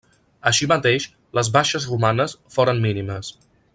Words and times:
Així 0.51 0.67
mateix, 0.71 1.05
les 1.39 1.51
baixes 1.57 1.87
romanes 1.91 2.35
foren 2.57 2.81
mínimes. 2.87 3.31